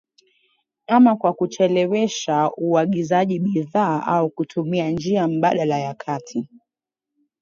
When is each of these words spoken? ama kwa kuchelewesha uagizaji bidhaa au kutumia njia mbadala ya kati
ama 0.87 1.15
kwa 1.15 1.33
kuchelewesha 1.33 2.51
uagizaji 2.57 3.39
bidhaa 3.39 4.03
au 4.05 4.29
kutumia 4.29 4.89
njia 4.89 5.27
mbadala 5.27 5.79
ya 5.79 5.93
kati 5.93 6.49